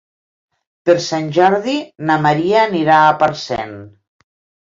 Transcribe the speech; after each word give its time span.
Per 0.89 0.93
Sant 1.07 1.27
Jordi 1.35 1.75
na 2.11 2.17
Maria 2.25 2.57
anirà 2.69 2.97
a 3.01 3.11
Parcent. 3.25 3.77